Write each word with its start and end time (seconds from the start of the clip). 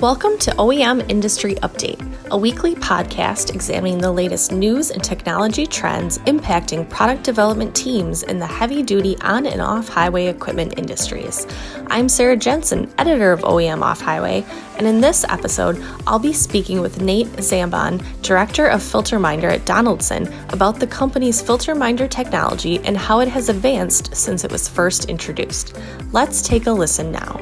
Welcome 0.00 0.38
to 0.38 0.52
OEM 0.52 1.06
Industry 1.10 1.56
Update, 1.56 2.00
a 2.30 2.38
weekly 2.38 2.74
podcast 2.74 3.54
examining 3.54 3.98
the 3.98 4.10
latest 4.10 4.52
news 4.52 4.90
and 4.90 5.04
technology 5.04 5.66
trends 5.66 6.16
impacting 6.20 6.88
product 6.88 7.24
development 7.24 7.74
teams 7.74 8.22
in 8.22 8.38
the 8.38 8.46
heavy 8.46 8.82
duty 8.82 9.18
on 9.20 9.44
and 9.44 9.60
off 9.60 9.88
highway 9.88 10.28
equipment 10.28 10.78
industries. 10.78 11.46
I'm 11.88 12.08
Sarah 12.08 12.38
Jensen, 12.38 12.90
editor 12.96 13.32
of 13.32 13.40
OEM 13.40 13.82
Off 13.82 14.00
Highway, 14.00 14.46
and 14.76 14.86
in 14.86 15.00
this 15.00 15.24
episode, 15.24 15.82
I'll 16.06 16.18
be 16.18 16.34
speaking 16.34 16.80
with 16.80 17.00
Nate 17.00 17.28
Zambon, 17.38 18.04
director 18.20 18.66
of 18.66 18.80
FilterMinder 18.80 19.50
at 19.50 19.64
Donaldson, 19.64 20.30
about 20.50 20.78
the 20.78 20.86
company's 20.86 21.42
FilterMinder 21.42 22.10
technology 22.10 22.78
and 22.80 22.96
how 22.96 23.20
it 23.20 23.28
has 23.28 23.48
advanced 23.48 24.14
since 24.14 24.44
it 24.44 24.52
was 24.52 24.68
first 24.68 25.06
introduced. 25.06 25.78
Let's 26.12 26.42
take 26.42 26.66
a 26.66 26.72
listen 26.72 27.10
now. 27.10 27.40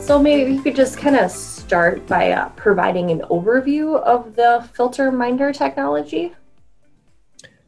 So 0.00 0.20
maybe 0.22 0.52
you 0.52 0.62
could 0.62 0.76
just 0.76 0.98
kind 0.98 1.16
of 1.16 1.30
start 1.30 2.06
by 2.06 2.30
uh, 2.30 2.50
providing 2.50 3.10
an 3.10 3.20
overview 3.22 4.00
of 4.02 4.36
the 4.36 4.68
FilterMinder 4.76 5.52
technology. 5.56 6.32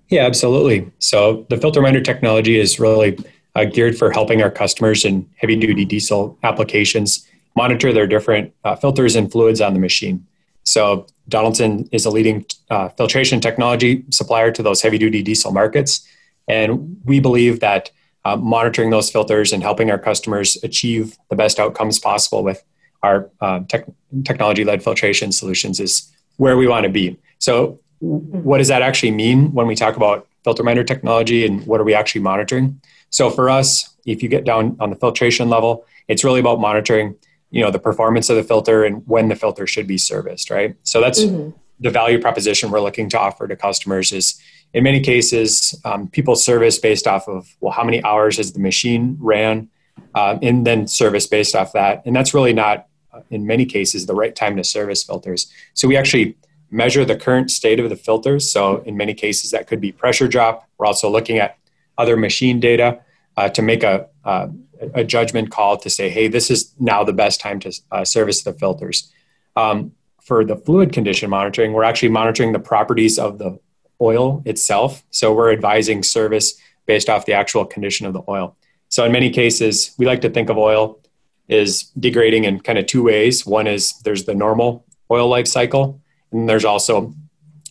Yeah, 0.08 0.24
absolutely. 0.24 0.92
So 1.00 1.46
the 1.48 1.56
FilterMinder 1.56 2.04
technology 2.04 2.60
is 2.60 2.78
really 2.78 3.18
uh, 3.56 3.64
geared 3.64 3.98
for 3.98 4.12
helping 4.12 4.40
our 4.40 4.50
customers 4.50 5.04
in 5.04 5.28
heavy 5.36 5.56
duty 5.56 5.84
diesel 5.84 6.38
applications 6.44 7.26
monitor 7.56 7.92
their 7.92 8.06
different 8.06 8.52
uh, 8.64 8.76
filters 8.76 9.16
and 9.16 9.32
fluids 9.32 9.60
on 9.60 9.72
the 9.72 9.80
machine. 9.80 10.26
So 10.62 11.06
Donaldson 11.28 11.88
is 11.90 12.04
a 12.04 12.10
leading 12.10 12.44
uh, 12.70 12.90
filtration 12.90 13.40
technology 13.40 14.04
supplier 14.10 14.52
to 14.52 14.62
those 14.62 14.82
heavy 14.82 14.98
duty 14.98 15.22
diesel 15.22 15.52
markets. 15.52 16.06
And 16.48 16.96
we 17.04 17.18
believe 17.18 17.60
that 17.60 17.90
uh, 18.24 18.36
monitoring 18.36 18.90
those 18.90 19.08
filters 19.10 19.52
and 19.52 19.62
helping 19.62 19.90
our 19.90 19.98
customers 19.98 20.58
achieve 20.62 21.16
the 21.30 21.36
best 21.36 21.58
outcomes 21.58 21.98
possible 21.98 22.42
with 22.42 22.62
our 23.02 23.30
uh, 23.40 23.60
tech- 23.68 23.86
technology 24.24 24.64
led 24.64 24.82
filtration 24.82 25.30
solutions 25.32 25.78
is 25.78 26.12
where 26.36 26.56
we 26.56 26.66
want 26.66 26.84
to 26.84 26.90
be. 26.90 27.16
So, 27.38 27.80
what 28.00 28.58
does 28.58 28.68
that 28.68 28.82
actually 28.82 29.12
mean 29.12 29.52
when 29.52 29.66
we 29.66 29.74
talk 29.74 29.96
about 29.96 30.26
filter 30.44 30.62
minder 30.62 30.84
technology 30.84 31.46
and 31.46 31.66
what 31.66 31.80
are 31.80 31.84
we 31.84 31.94
actually 31.94 32.20
monitoring? 32.20 32.80
So, 33.10 33.30
for 33.30 33.48
us, 33.48 33.94
if 34.04 34.22
you 34.22 34.28
get 34.28 34.44
down 34.44 34.76
on 34.80 34.90
the 34.90 34.96
filtration 34.96 35.48
level, 35.48 35.86
it's 36.08 36.24
really 36.24 36.40
about 36.40 36.60
monitoring 36.60 37.14
you 37.56 37.62
know 37.62 37.70
the 37.70 37.78
performance 37.78 38.30
of 38.30 38.36
the 38.36 38.42
filter 38.44 38.84
and 38.84 39.02
when 39.06 39.28
the 39.28 39.36
filter 39.36 39.66
should 39.66 39.86
be 39.86 39.98
serviced 39.98 40.50
right 40.50 40.76
so 40.82 41.00
that's 41.00 41.22
mm-hmm. 41.22 41.50
the 41.80 41.90
value 41.90 42.20
proposition 42.20 42.70
we're 42.70 42.80
looking 42.88 43.08
to 43.08 43.18
offer 43.18 43.48
to 43.48 43.56
customers 43.56 44.12
is 44.12 44.40
in 44.76 44.84
many 44.84 45.00
cases, 45.00 45.78
um, 45.84 46.08
people 46.08 46.36
service 46.36 46.78
based 46.78 47.06
off 47.06 47.28
of, 47.28 47.56
well, 47.60 47.72
how 47.72 47.82
many 47.82 48.02
hours 48.04 48.36
has 48.36 48.52
the 48.52 48.60
machine 48.60 49.16
ran, 49.20 49.70
uh, 50.14 50.38
and 50.42 50.66
then 50.66 50.86
service 50.86 51.26
based 51.26 51.54
off 51.54 51.72
that. 51.72 52.02
And 52.04 52.14
that's 52.14 52.34
really 52.34 52.52
not, 52.52 52.86
uh, 53.12 53.20
in 53.30 53.46
many 53.46 53.64
cases, 53.64 54.04
the 54.04 54.14
right 54.14 54.36
time 54.36 54.56
to 54.56 54.64
service 54.64 55.02
filters. 55.02 55.50
So 55.72 55.88
we 55.88 55.96
actually 55.96 56.36
measure 56.70 57.06
the 57.06 57.16
current 57.16 57.50
state 57.50 57.80
of 57.80 57.88
the 57.88 57.96
filters. 57.96 58.50
So 58.50 58.82
in 58.82 58.98
many 58.98 59.14
cases, 59.14 59.50
that 59.52 59.66
could 59.66 59.80
be 59.80 59.92
pressure 59.92 60.28
drop. 60.28 60.68
We're 60.76 60.86
also 60.86 61.08
looking 61.08 61.38
at 61.38 61.56
other 61.96 62.16
machine 62.16 62.60
data 62.60 63.00
uh, 63.38 63.48
to 63.50 63.62
make 63.62 63.82
a, 63.82 64.08
uh, 64.24 64.48
a 64.94 65.04
judgment 65.04 65.50
call 65.50 65.76
to 65.78 65.90
say, 65.90 66.08
hey, 66.08 66.28
this 66.28 66.50
is 66.50 66.72
now 66.78 67.04
the 67.04 67.12
best 67.12 67.40
time 67.40 67.60
to 67.60 67.72
uh, 67.90 68.04
service 68.04 68.42
the 68.42 68.52
filters. 68.52 69.12
Um, 69.56 69.92
for 70.22 70.44
the 70.44 70.56
fluid 70.56 70.92
condition 70.92 71.30
monitoring, 71.30 71.72
we're 71.72 71.84
actually 71.84 72.08
monitoring 72.08 72.52
the 72.52 72.58
properties 72.58 73.18
of 73.18 73.38
the 73.38 73.58
oil 74.00 74.42
itself. 74.44 75.04
So 75.10 75.32
we're 75.32 75.52
advising 75.52 76.02
service 76.02 76.60
based 76.86 77.08
off 77.08 77.26
the 77.26 77.32
actual 77.32 77.64
condition 77.64 78.06
of 78.06 78.12
the 78.12 78.22
oil. 78.28 78.56
So 78.88 79.04
in 79.04 79.12
many 79.12 79.30
cases, 79.30 79.94
we 79.98 80.06
like 80.06 80.20
to 80.22 80.30
think 80.30 80.48
of 80.50 80.58
oil 80.58 81.00
is 81.48 81.84
degrading 81.98 82.44
in 82.44 82.60
kind 82.60 82.78
of 82.78 82.86
two 82.86 83.02
ways. 83.02 83.46
One 83.46 83.66
is 83.66 83.98
there's 84.04 84.24
the 84.24 84.34
normal 84.34 84.84
oil 85.10 85.28
life 85.28 85.46
cycle, 85.46 86.00
and 86.32 86.48
there's 86.48 86.64
also 86.64 87.14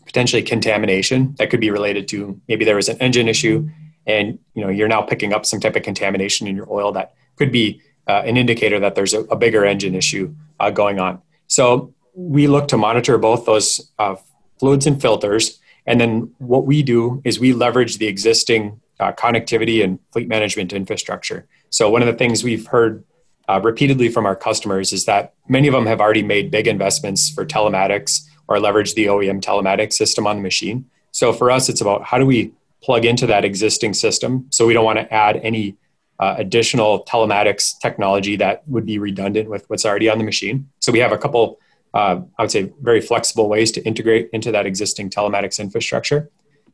potentially 0.06 0.42
contamination 0.42 1.36
that 1.38 1.50
could 1.50 1.60
be 1.60 1.72
related 1.72 2.08
to 2.08 2.40
maybe 2.48 2.64
there 2.64 2.76
was 2.76 2.90
an 2.90 2.98
engine 3.00 3.28
issue 3.28 3.70
and 4.08 4.40
you 4.54 4.64
know 4.64 4.70
you're 4.70 4.88
now 4.88 5.02
picking 5.02 5.34
up 5.34 5.46
some 5.46 5.60
type 5.60 5.76
of 5.76 5.84
contamination 5.84 6.48
in 6.48 6.56
your 6.56 6.72
oil 6.72 6.92
that 6.92 7.14
could 7.36 7.52
be 7.52 7.82
uh, 8.08 8.22
an 8.26 8.38
indicator 8.38 8.80
that 8.80 8.96
there's 8.96 9.14
a, 9.14 9.22
a 9.26 9.36
bigger 9.36 9.66
engine 9.66 9.96
issue 9.96 10.34
uh, 10.60 10.70
going 10.70 11.00
on. 11.00 11.22
So 11.48 11.94
we 12.14 12.48
look 12.48 12.68
to 12.70 12.78
monitor 12.78 13.18
both 13.18 13.46
those 13.46 13.92
uh, 14.00 14.16
fluids 14.60 14.88
and 14.88 15.02
filters 15.02 15.60
and 15.86 16.02
then 16.02 16.34
what 16.40 16.66
we 16.66 16.84
do 16.84 17.22
is 17.24 17.40
we 17.40 17.54
leverage 17.54 17.98
the 17.98 18.08
existing 18.08 18.82
uh, 19.00 19.12
connectivity 19.12 19.84
and 19.84 20.00
fleet 20.12 20.28
management 20.28 20.74
infrastructure. 20.74 21.48
So 21.70 21.90
one 21.90 22.02
of 22.02 22.08
the 22.08 22.14
things 22.14 22.44
we've 22.44 22.66
heard 22.66 23.04
uh, 23.48 23.60
repeatedly 23.64 24.10
from 24.10 24.26
our 24.26 24.36
customers 24.36 24.94
is 24.94 25.06
that 25.06 25.34
many 25.48 25.68
of 25.68 25.74
them 25.74 25.86
have 25.86 26.02
already 26.02 26.24
made 26.24 26.50
big 26.50 26.68
investments 26.68 27.30
for 27.30 27.46
telematics 27.46 28.22
or 28.48 28.60
leverage 28.60 28.96
the 28.96 29.06
OEM 29.06 29.42
telematics 29.42 29.94
system 29.94 30.26
on 30.26 30.38
the 30.38 30.42
machine. 30.42 30.86
So 31.12 31.32
for 31.32 31.52
us, 31.52 31.70
it's 31.70 31.82
about 31.82 32.04
how 32.04 32.18
do 32.18 32.26
we 32.26 32.54
plug 32.85 33.03
into 33.06 33.25
that 33.28 33.44
existing 33.44 33.94
system 33.94 34.46
so 34.51 34.66
we 34.68 34.73
don't 34.73 34.85
want 34.85 35.00
to 35.00 35.13
add 35.13 35.38
any 35.38 35.75
uh, 36.19 36.35
additional 36.38 37.03
telematics 37.06 37.73
technology 37.81 38.35
that 38.35 38.66
would 38.68 38.85
be 38.85 38.97
redundant 39.00 39.50
with 39.50 39.63
what's 39.69 39.85
already 39.85 40.07
on 40.07 40.18
the 40.18 40.23
machine. 40.23 40.69
So 40.79 40.91
we 40.91 41.00
have 41.00 41.12
a 41.12 41.18
couple 41.18 41.59
uh, 41.96 42.22
I 42.38 42.44
would 42.44 42.51
say, 42.51 42.73
very 42.81 43.00
flexible 43.00 43.47
ways 43.47 43.72
to 43.72 43.81
integrate 43.84 44.29
into 44.34 44.51
that 44.51 44.66
existing 44.66 45.09
telematics 45.09 45.59
infrastructure. 45.59 46.29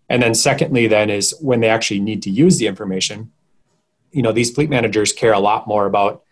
And 0.09 0.21
then 0.21 0.33
secondly, 0.33 0.87
then 0.87 1.11
is 1.11 1.35
when 1.39 1.59
they 1.59 1.69
actually 1.69 1.99
need 1.99 2.23
to 2.23 2.31
use 2.31 2.57
the 2.57 2.65
information, 2.65 3.31
you 4.11 4.23
know, 4.23 4.31
these 4.31 4.49
fleet 4.49 4.69
managers 4.69 5.13
care 5.13 5.31
a 5.31 5.39
lot 5.39 5.67
more 5.67 5.85
about 5.85 6.23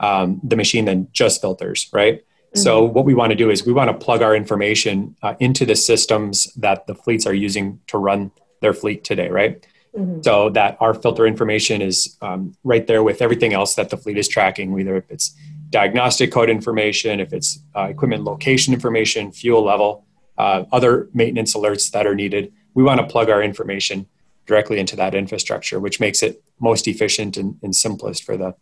um, 0.00 0.40
the 0.42 0.56
machine 0.56 0.86
than 0.86 1.08
just 1.12 1.42
filters, 1.42 1.90
right? 1.92 2.20
Mm-hmm. 2.20 2.60
So 2.60 2.84
what 2.84 3.04
we 3.04 3.14
want 3.14 3.30
to 3.30 3.36
do 3.36 3.50
is 3.50 3.66
we 3.66 3.74
want 3.74 3.90
to 3.90 4.04
plug 4.04 4.22
our 4.22 4.34
information 4.34 5.14
uh, 5.22 5.34
into 5.38 5.66
the 5.66 5.76
systems 5.76 6.50
that 6.54 6.86
the 6.86 6.94
fleets 6.94 7.26
are 7.26 7.34
using 7.34 7.80
to 7.88 7.98
run 7.98 8.32
their 8.60 8.72
fleet 8.72 9.04
today, 9.04 9.28
right? 9.28 9.66
Mm-hmm. 9.96 10.22
So 10.22 10.50
that 10.50 10.76
our 10.80 10.94
filter 10.94 11.26
information 11.26 11.80
is 11.82 12.16
um, 12.20 12.54
right 12.62 12.86
there 12.86 13.02
with 13.02 13.22
everything 13.22 13.52
else 13.52 13.74
that 13.76 13.90
the 13.90 13.96
fleet 13.96 14.18
is 14.18 14.28
tracking, 14.28 14.72
whether 14.72 14.96
if 14.96 15.10
it's 15.10 15.34
diagnostic 15.70 16.32
code 16.32 16.50
information, 16.50 17.20
if 17.20 17.32
it's 17.32 17.60
uh, 17.76 17.84
equipment 17.84 18.24
location 18.24 18.74
information, 18.74 19.32
fuel 19.32 19.64
level, 19.64 20.04
uh, 20.36 20.64
other 20.72 21.08
maintenance 21.14 21.54
alerts 21.54 21.90
that 21.90 22.06
are 22.06 22.14
needed, 22.14 22.52
we 22.74 22.82
want 22.82 23.00
to 23.00 23.06
plug 23.06 23.28
our 23.28 23.42
information 23.42 24.06
directly 24.46 24.78
into 24.78 24.96
that 24.96 25.14
infrastructure, 25.14 25.80
which 25.80 26.00
makes 26.00 26.22
it 26.22 26.42
most 26.60 26.86
efficient 26.86 27.36
and, 27.36 27.58
and 27.62 27.74
simplest 27.74 28.24
for 28.24 28.36
the 28.36 28.54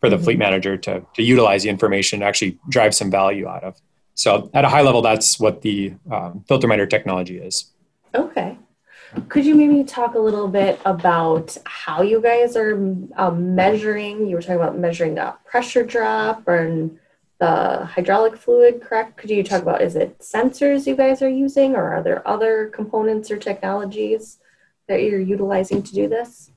for 0.00 0.10
the 0.10 0.16
mm-hmm. 0.16 0.24
fleet 0.24 0.38
manager 0.38 0.76
to, 0.76 1.06
to 1.14 1.22
utilize 1.22 1.62
the 1.62 1.68
information 1.68 2.22
actually 2.22 2.58
drive 2.68 2.92
some 2.92 3.08
value 3.10 3.46
out 3.46 3.62
of. 3.62 3.80
So 4.14 4.50
at 4.52 4.64
a 4.64 4.68
high 4.68 4.82
level, 4.82 5.00
that's 5.00 5.38
what 5.38 5.62
the 5.62 5.94
um, 6.10 6.44
filter 6.48 6.66
minder 6.66 6.86
technology 6.86 7.38
is. 7.38 7.70
Okay. 8.14 8.58
Could 9.28 9.44
you 9.44 9.54
maybe 9.54 9.84
talk 9.84 10.14
a 10.14 10.18
little 10.18 10.48
bit 10.48 10.80
about 10.84 11.56
how 11.64 12.02
you 12.02 12.20
guys 12.20 12.56
are 12.56 12.74
um, 13.16 13.54
measuring? 13.54 14.26
You 14.26 14.36
were 14.36 14.42
talking 14.42 14.56
about 14.56 14.78
measuring 14.78 15.14
the 15.16 15.34
pressure 15.44 15.84
drop 15.84 16.48
and 16.48 16.98
the 17.38 17.84
hydraulic 17.84 18.36
fluid, 18.36 18.80
correct? 18.80 19.16
Could 19.16 19.30
you 19.30 19.42
talk 19.42 19.62
about 19.62 19.82
is 19.82 19.96
it 19.96 20.20
sensors 20.20 20.86
you 20.86 20.96
guys 20.96 21.20
are 21.22 21.28
using, 21.28 21.74
or 21.74 21.92
are 21.92 22.02
there 22.02 22.26
other 22.26 22.70
components 22.74 23.30
or 23.30 23.36
technologies 23.36 24.38
that 24.88 25.02
you're 25.02 25.20
utilizing 25.20 25.82
to 25.82 25.92
do 25.92 26.08
this? 26.08 26.50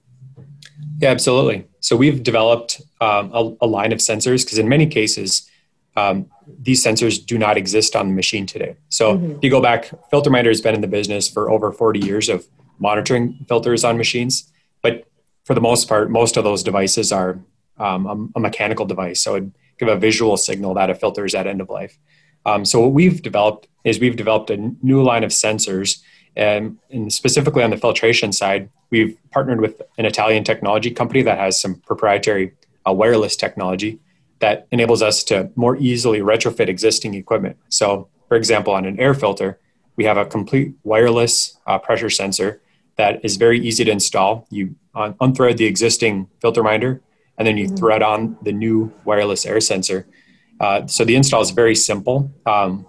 Yeah, 1.00 1.10
absolutely. 1.10 1.68
So 1.80 1.98
we've 1.98 2.24
developed 2.24 2.82
um, 3.02 3.32
a, 3.34 3.56
a, 3.62 3.68
line 3.68 3.92
of 3.92 4.00
sensors 4.00 4.46
because 4.46 4.58
in 4.58 4.70
many 4.70 4.88
cases, 4.88 5.50
um, 5.96 6.28
these 6.62 6.84
sensors 6.84 7.24
do 7.26 7.38
not 7.38 7.58
exist 7.58 7.96
on 7.96 8.10
the 8.10 8.14
machine 8.14 8.46
today. 8.46 8.76
So 8.90 9.16
mm-hmm. 9.16 9.32
if 9.32 9.44
you 9.44 9.50
go 9.50 9.62
back, 9.62 9.90
Filter 10.10 10.30
Minder 10.30 10.50
has 10.50 10.62
been 10.62 10.76
in 10.76 10.82
the 10.82 10.88
business 10.88 11.30
for 11.30 11.50
over 11.50 11.72
40 11.72 12.00
years 12.00 12.30
of 12.30 12.46
monitoring 12.80 13.46
filters 13.48 13.84
on 13.84 13.98
machines. 13.98 14.52
But 14.82 15.06
for 15.46 15.54
the 15.54 15.62
most 15.62 15.88
part, 15.88 16.12
most 16.12 16.38
of 16.38 16.44
those 16.44 16.64
devices 16.64 17.12
are 17.12 17.40
um, 17.78 18.32
a, 18.36 18.38
a, 18.38 18.40
mechanical 18.40 18.86
device. 18.86 19.22
So 19.22 19.36
it 19.36 19.46
give 19.78 19.88
a 19.88 19.96
visual 19.96 20.38
signal 20.38 20.74
that 20.76 20.90
a 20.90 20.96
filter 20.96 21.26
is 21.26 21.36
at 21.36 21.48
end 21.48 21.62
of 21.62 21.70
life. 21.70 21.98
Um, 22.46 22.64
so 22.64 22.80
what 22.80 22.94
we've 22.94 23.22
developed 23.22 23.68
is 23.84 24.00
we've 24.00 24.16
developed 24.16 24.50
a 24.50 24.58
new 24.82 25.04
line 25.04 25.24
of 25.24 25.32
sensors, 25.32 26.02
and, 26.36 26.78
and 26.90 27.12
specifically 27.12 27.64
on 27.64 27.72
the 27.72 27.78
filtration 27.78 28.32
side, 28.32 28.70
we've 28.90 29.18
partnered 29.32 29.62
with 29.62 29.82
an 29.98 30.06
Italian 30.06 30.44
technology 30.44 30.92
company 30.92 31.22
that 31.24 31.38
has 31.38 31.60
some 31.60 31.76
proprietary 31.76 32.54
uh, 32.88 32.94
wireless 32.94 33.36
technology 33.36 34.00
that 34.40 34.68
enables 34.72 35.02
us 35.02 35.24
to 35.26 35.50
more 35.56 35.78
easily 35.78 36.20
retrofit 36.20 36.68
existing 36.68 37.14
equipment. 37.14 37.58
So, 37.70 38.10
for 38.28 38.38
example, 38.38 38.74
on 38.74 38.86
an 38.86 39.00
air 39.00 39.14
filter, 39.14 39.60
we 39.96 40.04
have 40.06 40.18
a 40.18 40.26
complete 40.26 40.74
wireless 40.84 41.58
uh, 41.66 41.80
pressure 41.80 42.10
sensor 42.10 42.62
that 42.98 43.24
is 43.24 43.38
very 43.38 43.60
easy 43.60 43.84
to 43.86 43.92
install. 43.92 44.48
You 44.50 44.76
un- 44.94 45.14
unthread 45.16 45.58
the 45.58 45.66
existing 45.66 46.28
filter 46.42 46.64
minder, 46.64 47.02
and 47.38 47.48
then 47.48 47.58
you 47.58 47.68
mm-hmm. 47.68 47.76
thread 47.76 48.02
on 48.02 48.38
the 48.42 48.52
new 48.52 48.94
wireless 49.06 49.46
air 49.46 49.62
sensor. 49.62 50.08
Uh, 50.60 50.88
so 50.88 51.04
the 51.04 51.16
install 51.16 51.42
is 51.42 51.52
very 51.52 51.76
simple. 51.76 52.32
Um, 52.46 52.86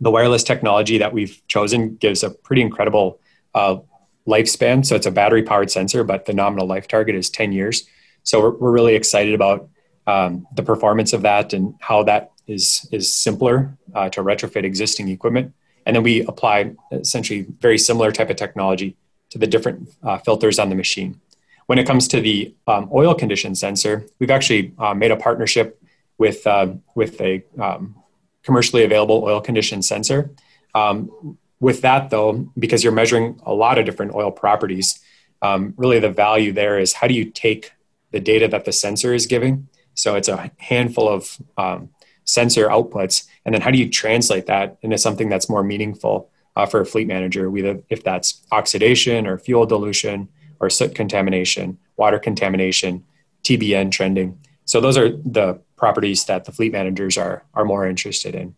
the 0.00 0.10
wireless 0.10 0.44
technology 0.44 0.98
that 0.98 1.12
we've 1.12 1.40
chosen 1.48 1.96
gives 1.96 2.22
a 2.22 2.30
pretty 2.30 2.62
incredible 2.62 3.20
uh, 3.54 3.78
lifespan. 4.26 4.84
So 4.84 4.96
it's 4.96 5.06
a 5.06 5.10
battery 5.10 5.42
powered 5.42 5.70
sensor, 5.70 6.04
but 6.04 6.26
the 6.26 6.34
nominal 6.34 6.66
life 6.66 6.88
target 6.88 7.14
is 7.14 7.30
10 7.30 7.52
years. 7.52 7.88
So 8.24 8.40
we're, 8.40 8.56
we're 8.56 8.72
really 8.72 8.94
excited 8.94 9.34
about 9.34 9.68
um, 10.06 10.46
the 10.54 10.62
performance 10.62 11.12
of 11.12 11.22
that 11.22 11.52
and 11.52 11.74
how 11.80 12.02
that 12.04 12.32
is, 12.46 12.88
is 12.92 13.12
simpler 13.12 13.76
uh, 13.94 14.08
to 14.10 14.22
retrofit 14.22 14.64
existing 14.64 15.08
equipment. 15.08 15.52
And 15.84 15.94
then 15.94 16.02
we 16.02 16.22
apply 16.26 16.72
essentially 16.92 17.46
very 17.60 17.78
similar 17.78 18.12
type 18.12 18.30
of 18.30 18.36
technology 18.36 18.96
to 19.30 19.38
the 19.38 19.46
different 19.46 19.88
uh, 20.02 20.18
filters 20.18 20.58
on 20.58 20.68
the 20.68 20.74
machine. 20.74 21.20
When 21.66 21.78
it 21.78 21.86
comes 21.86 22.06
to 22.08 22.20
the 22.20 22.54
um, 22.66 22.88
oil 22.92 23.14
condition 23.14 23.54
sensor, 23.54 24.06
we've 24.18 24.30
actually 24.30 24.72
uh, 24.78 24.94
made 24.94 25.10
a 25.10 25.16
partnership 25.16 25.80
with, 26.18 26.46
uh, 26.46 26.74
with 26.94 27.20
a 27.20 27.42
um, 27.60 27.96
commercially 28.42 28.84
available 28.84 29.22
oil 29.24 29.40
condition 29.40 29.82
sensor. 29.82 30.30
Um, 30.74 31.38
with 31.58 31.80
that, 31.82 32.10
though, 32.10 32.50
because 32.58 32.84
you're 32.84 32.92
measuring 32.92 33.40
a 33.44 33.52
lot 33.52 33.78
of 33.78 33.84
different 33.84 34.14
oil 34.14 34.30
properties, 34.30 35.00
um, 35.42 35.74
really 35.76 35.98
the 35.98 36.10
value 36.10 36.52
there 36.52 36.78
is 36.78 36.92
how 36.92 37.06
do 37.06 37.14
you 37.14 37.24
take 37.24 37.72
the 38.12 38.20
data 38.20 38.46
that 38.48 38.64
the 38.64 38.72
sensor 38.72 39.14
is 39.14 39.26
giving? 39.26 39.68
So 39.96 40.14
it's 40.14 40.28
a 40.28 40.52
handful 40.58 41.08
of 41.08 41.36
um, 41.58 41.90
sensor 42.24 42.68
outputs, 42.68 43.26
and 43.44 43.54
then 43.54 43.62
how 43.62 43.70
do 43.70 43.78
you 43.78 43.88
translate 43.88 44.46
that 44.46 44.78
into 44.82 44.98
something 44.98 45.28
that's 45.28 45.48
more 45.48 45.64
meaningful 45.64 46.30
uh, 46.54 46.66
for 46.66 46.80
a 46.80 46.86
fleet 46.86 47.08
manager, 47.08 47.50
whether 47.50 47.82
if 47.90 48.04
that's 48.04 48.46
oxidation 48.52 49.26
or 49.26 49.38
fuel 49.38 49.66
dilution 49.66 50.28
or 50.60 50.70
soot 50.70 50.94
contamination, 50.94 51.78
water 51.96 52.18
contamination, 52.18 53.04
TBN 53.42 53.90
trending. 53.90 54.38
So 54.64 54.80
those 54.80 54.96
are 54.96 55.10
the 55.10 55.60
properties 55.76 56.24
that 56.26 56.44
the 56.44 56.52
fleet 56.52 56.72
managers 56.72 57.18
are 57.18 57.44
are 57.54 57.64
more 57.64 57.86
interested 57.86 58.34
in. 58.34 58.54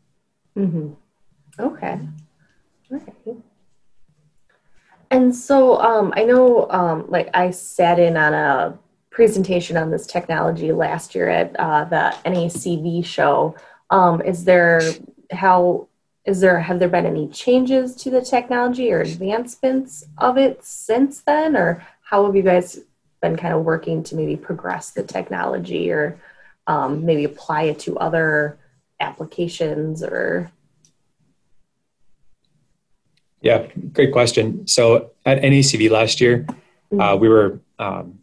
Mm-hmm. 0.56 0.92
Okay. 1.60 1.98
And 5.10 5.34
so 5.34 5.80
um, 5.80 6.12
I 6.16 6.24
know, 6.24 6.70
um, 6.70 7.06
like, 7.08 7.30
I 7.34 7.50
sat 7.50 7.98
in 7.98 8.16
on 8.16 8.34
a 8.34 8.78
presentation 9.18 9.76
on 9.76 9.90
this 9.90 10.06
technology 10.06 10.70
last 10.70 11.12
year 11.12 11.28
at 11.28 11.50
uh, 11.58 11.82
the 11.86 12.14
NACV 12.24 13.04
show. 13.04 13.52
Um, 13.90 14.22
is 14.22 14.44
there 14.44 14.80
how 15.32 15.88
is 16.24 16.40
there 16.40 16.60
have 16.60 16.78
there 16.78 16.88
been 16.88 17.04
any 17.04 17.26
changes 17.26 17.96
to 17.96 18.10
the 18.10 18.20
technology 18.20 18.92
or 18.92 19.00
advancements 19.00 20.06
of 20.18 20.38
it 20.38 20.64
since 20.64 21.22
then, 21.22 21.56
or 21.56 21.84
how 22.00 22.26
have 22.26 22.36
you 22.36 22.42
guys 22.42 22.78
been 23.20 23.36
kind 23.36 23.52
of 23.54 23.64
working 23.64 24.04
to 24.04 24.14
maybe 24.14 24.36
progress 24.36 24.92
the 24.92 25.02
technology 25.02 25.90
or 25.90 26.20
um, 26.68 27.04
maybe 27.04 27.24
apply 27.24 27.62
it 27.62 27.80
to 27.80 27.98
other 27.98 28.56
applications 29.00 30.00
or 30.00 30.52
yeah 33.40 33.66
great 33.92 34.12
question 34.12 34.66
so 34.66 35.12
at 35.24 35.40
nacv 35.42 35.90
last 35.90 36.20
year 36.20 36.44
mm-hmm. 36.92 37.00
uh, 37.00 37.14
we 37.14 37.28
were 37.28 37.60
um, 37.78 38.18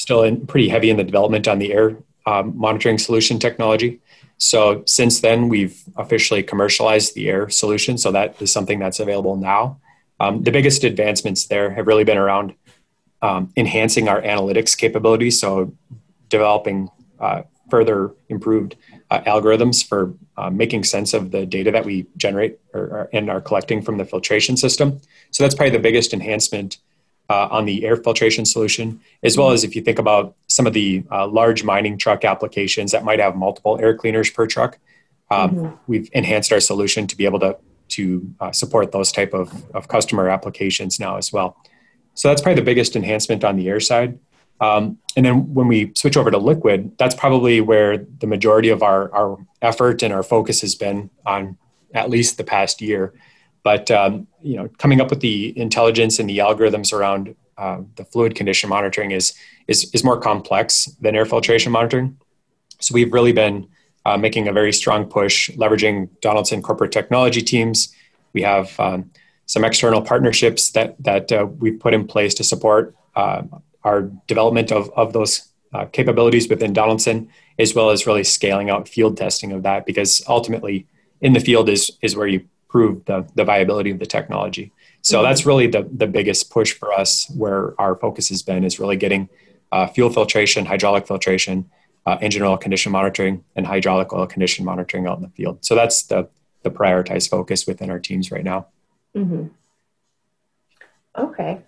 still 0.00 0.22
in, 0.22 0.46
pretty 0.46 0.68
heavy 0.68 0.90
in 0.90 0.96
the 0.96 1.04
development 1.04 1.46
on 1.46 1.58
the 1.58 1.72
air 1.72 1.96
um, 2.26 2.56
monitoring 2.56 2.98
solution 2.98 3.38
technology. 3.38 4.00
So 4.38 4.82
since 4.86 5.20
then 5.20 5.48
we've 5.48 5.76
officially 5.96 6.42
commercialized 6.42 7.14
the 7.14 7.28
air 7.28 7.50
solution. 7.50 7.98
So 7.98 8.10
that 8.12 8.40
is 8.40 8.50
something 8.50 8.78
that's 8.78 9.00
available 9.00 9.36
now. 9.36 9.78
Um, 10.18 10.42
the 10.42 10.52
biggest 10.52 10.84
advancements 10.84 11.46
there 11.46 11.70
have 11.70 11.86
really 11.86 12.04
been 12.04 12.18
around 12.18 12.54
um, 13.22 13.52
enhancing 13.56 14.08
our 14.08 14.22
analytics 14.22 14.76
capabilities. 14.76 15.38
So 15.38 15.74
developing 16.28 16.88
uh, 17.18 17.42
further 17.68 18.12
improved 18.28 18.76
uh, 19.10 19.20
algorithms 19.20 19.86
for 19.86 20.14
uh, 20.36 20.50
making 20.50 20.84
sense 20.84 21.12
of 21.12 21.30
the 21.30 21.44
data 21.44 21.70
that 21.70 21.84
we 21.84 22.06
generate 22.16 22.58
or, 22.72 22.82
or, 22.82 23.10
and 23.12 23.30
are 23.30 23.40
collecting 23.40 23.82
from 23.82 23.98
the 23.98 24.04
filtration 24.04 24.56
system. 24.56 25.00
So 25.30 25.42
that's 25.42 25.54
probably 25.54 25.76
the 25.76 25.82
biggest 25.82 26.14
enhancement 26.14 26.78
uh, 27.30 27.48
on 27.50 27.64
the 27.64 27.84
air 27.86 27.96
filtration 27.96 28.44
solution, 28.44 29.00
as 29.22 29.38
well 29.38 29.52
as 29.52 29.62
if 29.62 29.76
you 29.76 29.82
think 29.82 29.98
about 30.00 30.34
some 30.48 30.66
of 30.66 30.72
the 30.72 31.04
uh, 31.12 31.26
large 31.28 31.62
mining 31.62 31.96
truck 31.96 32.24
applications 32.24 32.90
that 32.90 33.04
might 33.04 33.20
have 33.20 33.36
multiple 33.36 33.78
air 33.80 33.96
cleaners 33.96 34.28
per 34.28 34.46
truck. 34.46 34.78
Um, 35.30 35.50
mm-hmm. 35.50 35.76
We've 35.86 36.10
enhanced 36.12 36.52
our 36.52 36.60
solution 36.60 37.06
to 37.06 37.16
be 37.16 37.24
able 37.24 37.38
to 37.40 37.56
to 37.90 38.34
uh, 38.40 38.52
support 38.52 38.92
those 38.92 39.10
type 39.10 39.34
of, 39.34 39.64
of 39.74 39.88
customer 39.88 40.28
applications 40.28 41.00
now 41.00 41.16
as 41.16 41.32
well. 41.32 41.56
So 42.14 42.28
that's 42.28 42.40
probably 42.40 42.60
the 42.60 42.64
biggest 42.64 42.94
enhancement 42.94 43.42
on 43.42 43.56
the 43.56 43.68
air 43.68 43.80
side. 43.80 44.18
Um, 44.60 44.98
and 45.16 45.26
then 45.26 45.54
when 45.54 45.66
we 45.66 45.92
switch 45.96 46.16
over 46.16 46.30
to 46.30 46.38
liquid, 46.38 46.92
that's 46.98 47.16
probably 47.16 47.60
where 47.60 47.98
the 47.98 48.28
majority 48.28 48.68
of 48.68 48.82
our, 48.82 49.12
our 49.12 49.38
effort 49.60 50.02
and 50.02 50.12
our 50.14 50.22
focus 50.22 50.60
has 50.60 50.76
been 50.76 51.10
on 51.26 51.56
at 51.94 52.10
least 52.10 52.36
the 52.36 52.44
past 52.44 52.80
year. 52.80 53.12
But 53.62 53.90
um, 53.90 54.26
you 54.42 54.56
know, 54.56 54.68
coming 54.78 55.00
up 55.00 55.10
with 55.10 55.20
the 55.20 55.58
intelligence 55.58 56.18
and 56.18 56.28
the 56.28 56.38
algorithms 56.38 56.92
around 56.92 57.34
uh, 57.58 57.82
the 57.96 58.04
fluid 58.04 58.34
condition 58.34 58.70
monitoring 58.70 59.10
is, 59.10 59.34
is 59.68 59.90
is 59.92 60.02
more 60.02 60.18
complex 60.18 60.86
than 61.00 61.14
air 61.14 61.26
filtration 61.26 61.72
monitoring. 61.72 62.16
So 62.80 62.94
we've 62.94 63.12
really 63.12 63.32
been 63.32 63.68
uh, 64.06 64.16
making 64.16 64.48
a 64.48 64.52
very 64.52 64.72
strong 64.72 65.04
push, 65.04 65.50
leveraging 65.50 66.08
Donaldson 66.20 66.62
corporate 66.62 66.92
technology 66.92 67.42
teams. 67.42 67.94
We 68.32 68.42
have 68.42 68.78
um, 68.80 69.10
some 69.46 69.64
external 69.64 70.00
partnerships 70.00 70.70
that 70.70 70.96
that 71.04 71.30
uh, 71.32 71.46
we've 71.58 71.78
put 71.78 71.92
in 71.92 72.06
place 72.06 72.34
to 72.34 72.44
support 72.44 72.94
uh, 73.14 73.42
our 73.82 74.02
development 74.26 74.72
of, 74.72 74.90
of 74.96 75.12
those 75.12 75.48
uh, 75.72 75.84
capabilities 75.86 76.48
within 76.48 76.72
Donaldson, 76.72 77.28
as 77.58 77.74
well 77.74 77.90
as 77.90 78.06
really 78.06 78.24
scaling 78.24 78.70
out 78.70 78.88
field 78.88 79.16
testing 79.16 79.52
of 79.52 79.62
that, 79.62 79.86
because 79.86 80.22
ultimately 80.28 80.86
in 81.20 81.32
the 81.32 81.40
field 81.40 81.68
is, 81.68 81.90
is 82.02 82.16
where 82.16 82.26
you 82.26 82.40
prove 82.70 83.04
the, 83.04 83.28
the 83.34 83.44
viability 83.44 83.90
of 83.90 83.98
the 83.98 84.06
technology. 84.06 84.72
So 85.02 85.16
mm-hmm. 85.16 85.24
that's 85.24 85.44
really 85.44 85.66
the, 85.66 85.88
the 85.92 86.06
biggest 86.06 86.50
push 86.50 86.72
for 86.72 86.92
us 86.92 87.28
where 87.36 87.78
our 87.80 87.96
focus 87.96 88.28
has 88.28 88.42
been 88.42 88.64
is 88.64 88.78
really 88.78 88.96
getting 88.96 89.28
uh, 89.72 89.86
fuel 89.88 90.10
filtration, 90.10 90.64
hydraulic 90.64 91.06
filtration, 91.06 91.68
uh, 92.06 92.16
engine 92.20 92.42
oil 92.42 92.56
condition 92.56 92.92
monitoring, 92.92 93.44
and 93.56 93.66
hydraulic 93.66 94.12
oil 94.12 94.26
condition 94.26 94.64
monitoring 94.64 95.06
out 95.06 95.16
in 95.18 95.22
the 95.22 95.28
field. 95.30 95.64
So 95.64 95.74
that's 95.74 96.04
the, 96.04 96.28
the 96.62 96.70
prioritized 96.70 97.28
focus 97.28 97.66
within 97.66 97.90
our 97.90 97.98
teams 97.98 98.30
right 98.30 98.44
now. 98.44 98.68
Mm-hmm. 99.16 99.46
Okay. 101.18 101.60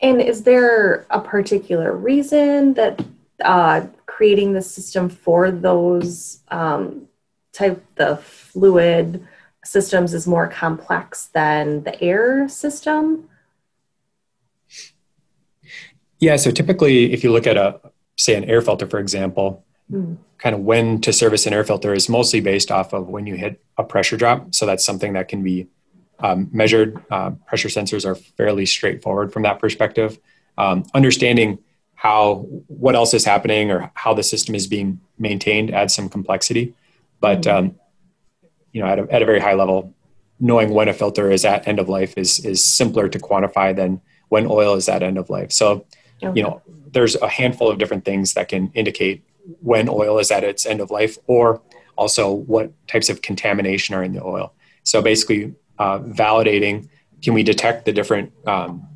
And 0.00 0.20
is 0.20 0.42
there 0.42 1.06
a 1.10 1.20
particular 1.20 1.96
reason 1.96 2.74
that 2.74 3.04
uh, 3.44 3.86
creating 4.06 4.52
the 4.52 4.62
system 4.62 5.08
for 5.08 5.50
those 5.50 6.40
um, 6.48 7.08
type 7.52 7.82
the 7.94 8.16
fluid 8.16 9.26
systems 9.64 10.14
is 10.14 10.26
more 10.26 10.48
complex 10.48 11.26
than 11.26 11.82
the 11.84 12.00
air 12.02 12.48
system? 12.48 13.28
Yeah, 16.18 16.36
so 16.36 16.50
typically, 16.50 17.12
if 17.12 17.24
you 17.24 17.32
look 17.32 17.46
at 17.46 17.56
a 17.56 17.80
say 18.16 18.34
an 18.34 18.44
air 18.44 18.62
filter, 18.62 18.86
for 18.86 18.98
example, 18.98 19.64
mm. 19.90 20.16
kind 20.38 20.54
of 20.54 20.62
when 20.62 21.00
to 21.00 21.12
service 21.12 21.46
an 21.46 21.52
air 21.52 21.64
filter 21.64 21.92
is 21.92 22.08
mostly 22.08 22.40
based 22.40 22.70
off 22.70 22.92
of 22.92 23.08
when 23.08 23.26
you 23.26 23.34
hit 23.34 23.60
a 23.76 23.84
pressure 23.84 24.16
drop. 24.16 24.54
So 24.54 24.66
that's 24.66 24.84
something 24.84 25.14
that 25.14 25.28
can 25.28 25.42
be 25.42 25.66
um, 26.20 26.48
measured 26.52 27.04
uh, 27.10 27.30
pressure 27.46 27.68
sensors 27.68 28.06
are 28.06 28.14
fairly 28.14 28.66
straightforward 28.66 29.32
from 29.32 29.42
that 29.42 29.58
perspective. 29.58 30.18
Um, 30.56 30.84
understanding 30.94 31.58
how 31.94 32.46
what 32.68 32.94
else 32.94 33.14
is 33.14 33.24
happening 33.24 33.70
or 33.70 33.90
how 33.94 34.14
the 34.14 34.22
system 34.22 34.54
is 34.54 34.66
being 34.66 35.00
maintained 35.18 35.74
adds 35.74 35.94
some 35.94 36.08
complexity, 36.08 36.74
but 37.20 37.42
mm-hmm. 37.42 37.66
um, 37.66 37.74
you 38.74 38.82
know 38.82 38.88
at 38.88 38.98
a, 38.98 39.10
at 39.10 39.22
a 39.22 39.24
very 39.24 39.40
high 39.40 39.54
level, 39.54 39.94
knowing 40.38 40.74
when 40.74 40.88
a 40.88 40.92
filter 40.92 41.30
is 41.30 41.46
at 41.46 41.66
end 41.66 41.78
of 41.78 41.88
life 41.88 42.12
is 42.18 42.44
is 42.44 42.62
simpler 42.62 43.08
to 43.08 43.18
quantify 43.18 43.74
than 43.74 44.02
when 44.28 44.46
oil 44.46 44.74
is 44.74 44.88
at 44.88 45.02
end 45.02 45.16
of 45.16 45.30
life. 45.30 45.50
So 45.52 45.86
okay. 46.22 46.36
you 46.36 46.42
know 46.42 46.60
there's 46.92 47.14
a 47.16 47.28
handful 47.28 47.70
of 47.70 47.78
different 47.78 48.04
things 48.04 48.34
that 48.34 48.48
can 48.48 48.70
indicate 48.74 49.24
when 49.60 49.88
oil 49.88 50.18
is 50.18 50.30
at 50.30 50.44
its 50.44 50.66
end 50.66 50.80
of 50.80 50.90
life 50.90 51.16
or 51.26 51.62
also 51.96 52.32
what 52.32 52.72
types 52.88 53.08
of 53.08 53.22
contamination 53.22 53.94
are 53.94 54.02
in 54.02 54.12
the 54.12 54.22
oil. 54.22 54.52
So 54.82 55.00
basically, 55.00 55.54
uh, 55.78 56.00
validating 56.00 56.88
can 57.22 57.32
we 57.32 57.42
detect 57.42 57.84
the 57.84 57.92
different 57.92 58.32
um, 58.46 58.86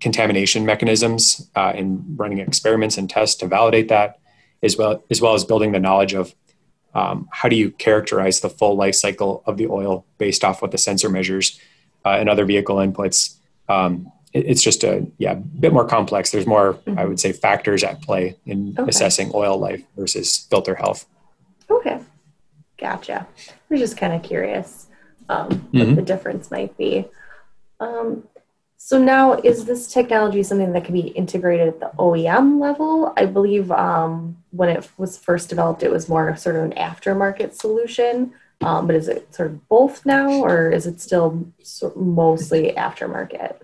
contamination 0.00 0.64
mechanisms 0.64 1.48
uh, 1.54 1.72
in 1.74 2.04
running 2.16 2.38
experiments 2.38 2.98
and 2.98 3.08
tests 3.08 3.36
to 3.36 3.46
validate 3.46 3.88
that 3.88 4.18
as 4.62 4.76
well 4.78 5.04
as 5.10 5.20
well 5.20 5.34
as 5.34 5.44
building 5.44 5.72
the 5.72 5.78
knowledge 5.78 6.14
of 6.14 6.34
um, 6.94 7.28
how 7.32 7.48
do 7.48 7.56
you 7.56 7.70
characterize 7.72 8.40
the 8.40 8.50
full 8.50 8.76
life 8.76 8.94
cycle 8.94 9.42
of 9.46 9.56
the 9.56 9.66
oil 9.66 10.04
based 10.18 10.44
off 10.44 10.62
what 10.62 10.70
the 10.70 10.78
sensor 10.78 11.08
measures 11.08 11.60
uh, 12.04 12.16
and 12.18 12.28
other 12.28 12.44
vehicle 12.44 12.76
inputs 12.76 13.36
um, 13.68 14.10
it, 14.32 14.46
it's 14.46 14.62
just 14.62 14.84
a 14.84 15.06
yeah 15.18 15.34
bit 15.34 15.72
more 15.72 15.86
complex 15.86 16.30
there's 16.30 16.46
more 16.46 16.74
mm-hmm. 16.74 16.98
i 16.98 17.04
would 17.04 17.20
say 17.20 17.32
factors 17.32 17.82
at 17.82 18.00
play 18.02 18.36
in 18.46 18.74
okay. 18.78 18.88
assessing 18.88 19.30
oil 19.34 19.58
life 19.58 19.82
versus 19.96 20.46
filter 20.50 20.74
health 20.74 21.06
okay 21.70 22.00
gotcha 22.78 23.26
we're 23.68 23.78
just 23.78 23.96
kind 23.96 24.12
of 24.12 24.22
curious 24.22 24.86
um, 25.28 25.48
mm-hmm. 25.48 25.78
what 25.78 25.96
the 25.96 26.02
difference 26.02 26.50
might 26.50 26.76
be. 26.76 27.06
Um, 27.80 28.24
so 28.86 29.02
now, 29.02 29.32
is 29.32 29.64
this 29.64 29.90
technology 29.90 30.42
something 30.42 30.74
that 30.74 30.84
can 30.84 30.92
be 30.92 31.08
integrated 31.08 31.68
at 31.68 31.80
the 31.80 31.90
OEM 31.98 32.60
level? 32.60 33.14
I 33.16 33.24
believe 33.24 33.70
um, 33.70 34.36
when 34.50 34.68
it 34.68 34.86
was 34.98 35.16
first 35.16 35.48
developed, 35.48 35.82
it 35.82 35.90
was 35.90 36.06
more 36.06 36.36
sort 36.36 36.56
of 36.56 36.64
an 36.64 36.72
aftermarket 36.72 37.54
solution. 37.54 38.34
Um, 38.60 38.86
but 38.86 38.94
is 38.94 39.08
it 39.08 39.34
sort 39.34 39.52
of 39.52 39.66
both 39.70 40.04
now, 40.04 40.30
or 40.30 40.70
is 40.70 40.86
it 40.86 41.00
still 41.00 41.50
mostly 41.96 42.74
aftermarket? 42.76 43.56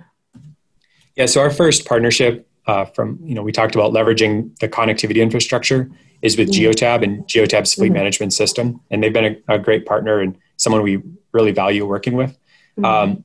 Yeah, 1.16 1.26
so 1.26 1.42
our 1.42 1.50
first 1.50 1.84
partnership 1.84 2.48
uh, 2.66 2.86
from, 2.86 3.18
you 3.22 3.34
know, 3.34 3.42
we 3.42 3.52
talked 3.52 3.74
about 3.74 3.92
leveraging 3.92 4.58
the 4.60 4.70
connectivity 4.70 5.20
infrastructure 5.20 5.90
is 6.22 6.38
with 6.38 6.50
mm-hmm. 6.50 6.70
Geotab 6.70 7.02
and 7.02 7.26
Geotab's 7.26 7.74
fleet 7.74 7.88
mm-hmm. 7.88 7.94
management 7.96 8.32
system. 8.32 8.80
And 8.90 9.02
they've 9.02 9.12
been 9.12 9.36
a, 9.46 9.56
a, 9.56 9.58
great 9.58 9.84
partner 9.84 10.20
and 10.20 10.34
someone 10.56 10.80
we 10.80 11.02
really 11.32 11.52
value 11.52 11.84
working 11.84 12.14
with. 12.14 12.38
Mm-hmm. 12.78 12.84
Um, 12.86 13.24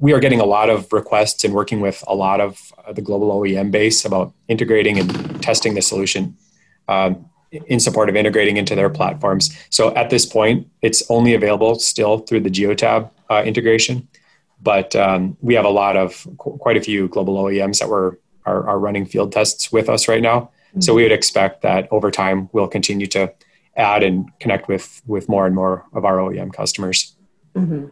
we 0.00 0.12
are 0.12 0.20
getting 0.20 0.40
a 0.40 0.44
lot 0.44 0.70
of 0.70 0.92
requests 0.92 1.44
and 1.44 1.54
working 1.54 1.80
with 1.80 2.02
a 2.06 2.14
lot 2.14 2.40
of 2.40 2.72
uh, 2.86 2.92
the 2.92 3.02
global 3.02 3.30
OEM 3.40 3.70
base 3.70 4.04
about 4.04 4.32
integrating 4.46 4.98
and 4.98 5.42
testing 5.42 5.74
the 5.74 5.82
solution 5.82 6.36
um, 6.88 7.28
in 7.50 7.80
support 7.80 8.08
of 8.08 8.16
integrating 8.16 8.56
into 8.56 8.74
their 8.74 8.90
platforms. 8.90 9.56
So 9.70 9.94
at 9.94 10.10
this 10.10 10.26
point, 10.26 10.68
it's 10.82 11.02
only 11.10 11.34
available 11.34 11.78
still 11.78 12.18
through 12.18 12.40
the 12.40 12.50
Geotab 12.50 13.10
uh, 13.30 13.42
integration, 13.44 14.08
but 14.62 14.94
um, 14.94 15.36
we 15.40 15.54
have 15.54 15.64
a 15.64 15.70
lot 15.70 15.96
of 15.96 16.26
quite 16.36 16.76
a 16.76 16.80
few 16.80 17.08
global 17.08 17.36
OEMs 17.36 17.80
that 17.80 17.88
were 17.88 18.18
are, 18.46 18.66
are 18.66 18.78
running 18.78 19.04
field 19.04 19.32
tests 19.32 19.70
with 19.70 19.88
us 19.88 20.08
right 20.08 20.22
now. 20.22 20.40
Mm-hmm. 20.70 20.80
So 20.80 20.94
we 20.94 21.02
would 21.02 21.12
expect 21.12 21.62
that 21.62 21.88
over 21.90 22.10
time 22.10 22.48
we'll 22.52 22.68
continue 22.68 23.06
to 23.08 23.32
add 23.76 24.02
and 24.02 24.30
connect 24.40 24.68
with 24.68 25.02
with 25.06 25.28
more 25.28 25.46
and 25.46 25.54
more 25.54 25.84
of 25.92 26.04
our 26.04 26.16
OEM 26.16 26.52
customers. 26.52 27.14
Mm-hmm. 27.54 27.86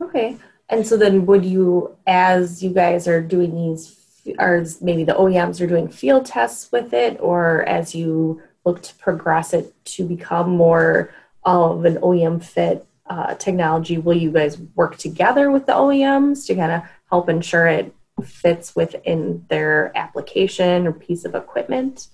Okay. 0.00 0.36
And 0.68 0.86
so 0.86 0.96
then 0.96 1.26
would 1.26 1.44
you, 1.44 1.96
as 2.06 2.62
you 2.62 2.70
guys 2.70 3.08
are 3.08 3.20
doing 3.20 3.54
these, 3.54 3.96
or 4.38 4.64
maybe 4.80 5.04
the 5.04 5.14
OEMs 5.14 5.60
are 5.60 5.66
doing 5.66 5.88
field 5.88 6.26
tests 6.26 6.70
with 6.70 6.92
it, 6.94 7.18
or 7.20 7.62
as 7.64 7.94
you 7.94 8.42
look 8.64 8.82
to 8.82 8.94
progress 8.96 9.52
it 9.52 9.74
to 9.84 10.04
become 10.06 10.50
more 10.50 11.12
of 11.44 11.84
an 11.84 11.96
OEM 11.96 12.42
fit 12.42 12.86
uh, 13.06 13.34
technology, 13.34 13.98
will 13.98 14.16
you 14.16 14.30
guys 14.30 14.58
work 14.76 14.96
together 14.96 15.50
with 15.50 15.66
the 15.66 15.72
OEMs 15.72 16.46
to 16.46 16.54
kind 16.54 16.70
of 16.70 16.82
help 17.10 17.28
ensure 17.28 17.66
it 17.66 17.92
fits 18.24 18.76
within 18.76 19.44
their 19.48 19.96
application 19.96 20.86
or 20.86 20.92
piece 20.92 21.24
of 21.24 21.34
equipment? 21.34 22.06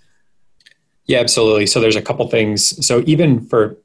Yeah, 1.05 1.19
absolutely. 1.19 1.67
So 1.67 1.81
there's 1.81 1.97
a 1.97 2.03
couple 2.03 2.27
things. 2.29 2.85
So 2.85 3.03
even 3.07 3.41
for 3.41 3.77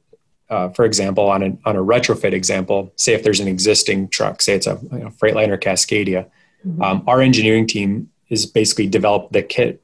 uh, 0.52 0.68
for 0.68 0.84
example, 0.84 1.30
on, 1.30 1.42
an, 1.42 1.58
on 1.64 1.76
a 1.76 1.82
retrofit 1.82 2.34
example, 2.34 2.92
say 2.96 3.14
if 3.14 3.22
there's 3.22 3.40
an 3.40 3.48
existing 3.48 4.06
truck, 4.08 4.42
say 4.42 4.54
it's 4.54 4.66
a 4.66 4.78
you 4.92 4.98
know, 4.98 5.08
Freightliner 5.08 5.58
Cascadia, 5.58 6.28
mm-hmm. 6.66 6.82
um, 6.82 7.02
our 7.06 7.22
engineering 7.22 7.66
team 7.66 8.10
is 8.28 8.44
basically 8.44 8.86
developed 8.86 9.32
the 9.32 9.42
kit 9.42 9.82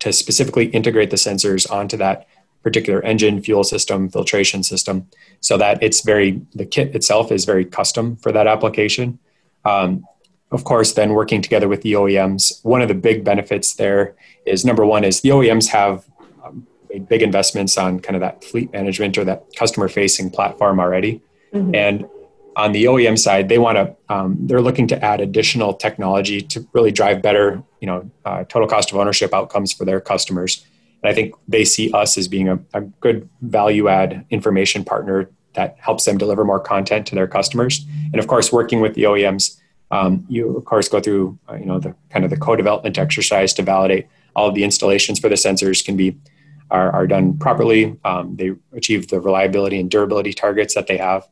to 0.00 0.12
specifically 0.12 0.66
integrate 0.66 1.10
the 1.10 1.16
sensors 1.16 1.70
onto 1.70 1.96
that 1.96 2.26
particular 2.64 3.00
engine, 3.02 3.40
fuel 3.40 3.62
system, 3.62 4.08
filtration 4.08 4.64
system, 4.64 5.06
so 5.40 5.56
that 5.56 5.80
it's 5.80 6.00
very 6.00 6.42
the 6.54 6.66
kit 6.66 6.96
itself 6.96 7.30
is 7.30 7.44
very 7.44 7.64
custom 7.64 8.16
for 8.16 8.32
that 8.32 8.48
application. 8.48 9.20
Um, 9.64 10.04
of 10.50 10.64
course, 10.64 10.94
then 10.94 11.12
working 11.12 11.42
together 11.42 11.68
with 11.68 11.82
the 11.82 11.92
OEMs, 11.92 12.64
one 12.64 12.82
of 12.82 12.88
the 12.88 12.94
big 12.94 13.22
benefits 13.24 13.74
there 13.74 14.16
is 14.46 14.64
number 14.64 14.84
one 14.84 15.04
is 15.04 15.20
the 15.20 15.28
OEMs 15.28 15.68
have 15.68 16.04
made 16.92 17.08
big 17.08 17.22
investments 17.22 17.78
on 17.78 18.00
kind 18.00 18.16
of 18.16 18.20
that 18.20 18.44
fleet 18.44 18.72
management 18.72 19.16
or 19.18 19.24
that 19.24 19.44
customer 19.56 19.88
facing 19.88 20.30
platform 20.30 20.78
already. 20.78 21.22
Mm-hmm. 21.52 21.74
And 21.74 22.08
on 22.56 22.72
the 22.72 22.84
OEM 22.84 23.18
side, 23.18 23.48
they 23.48 23.58
want 23.58 23.76
to, 23.76 23.96
um, 24.14 24.36
they're 24.40 24.60
looking 24.60 24.86
to 24.88 25.04
add 25.04 25.20
additional 25.20 25.72
technology 25.72 26.42
to 26.42 26.66
really 26.74 26.92
drive 26.92 27.22
better, 27.22 27.62
you 27.80 27.86
know, 27.86 28.10
uh, 28.24 28.44
total 28.44 28.68
cost 28.68 28.92
of 28.92 28.98
ownership 28.98 29.32
outcomes 29.32 29.72
for 29.72 29.84
their 29.84 30.00
customers. 30.00 30.64
And 31.02 31.10
I 31.10 31.14
think 31.14 31.34
they 31.48 31.64
see 31.64 31.90
us 31.92 32.18
as 32.18 32.28
being 32.28 32.48
a, 32.48 32.58
a 32.74 32.82
good 32.82 33.28
value 33.40 33.88
add 33.88 34.26
information 34.30 34.84
partner 34.84 35.30
that 35.54 35.76
helps 35.78 36.04
them 36.04 36.18
deliver 36.18 36.44
more 36.44 36.60
content 36.60 37.06
to 37.06 37.14
their 37.14 37.26
customers. 37.26 37.84
And 38.12 38.18
of 38.18 38.26
course, 38.26 38.52
working 38.52 38.80
with 38.80 38.94
the 38.94 39.04
OEMs, 39.04 39.58
um, 39.90 40.26
you 40.28 40.56
of 40.56 40.64
course 40.64 40.88
go 40.88 41.00
through, 41.00 41.38
uh, 41.48 41.56
you 41.56 41.66
know, 41.66 41.78
the 41.78 41.94
kind 42.10 42.24
of 42.24 42.30
the 42.30 42.36
co-development 42.36 42.98
exercise 42.98 43.52
to 43.54 43.62
validate 43.62 44.06
all 44.34 44.48
of 44.48 44.54
the 44.54 44.64
installations 44.64 45.18
for 45.18 45.28
the 45.28 45.34
sensors 45.34 45.84
can 45.84 45.96
be 45.96 46.16
are, 46.72 46.90
are 46.90 47.06
done 47.06 47.38
properly. 47.38 47.96
Um, 48.04 48.34
they 48.36 48.52
achieve 48.72 49.08
the 49.08 49.20
reliability 49.20 49.78
and 49.78 49.90
durability 49.90 50.32
targets 50.32 50.74
that 50.74 50.86
they 50.86 50.96
have. 50.96 51.28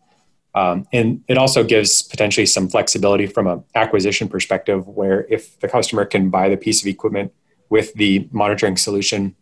Um, 0.55 0.87
and 0.93 1.25
it 1.29 1.39
also 1.39 1.65
gives 1.65 2.03
potentially 2.03 2.47
some 2.47 2.69
flexibility 2.69 3.27
from 3.27 3.47
an 3.47 3.65
acquisition 3.75 4.29
perspective, 4.29 4.87
where 4.87 5.27
if 5.31 5.59
the 5.61 5.69
customer 5.69 6.05
can 6.05 6.29
buy 6.29 6.49
the 6.49 6.57
piece 6.57 6.83
of 6.83 6.87
equipment 6.87 7.33
with 7.71 7.95
the 7.95 8.29
monitoring 8.33 8.77
solution 8.77 9.35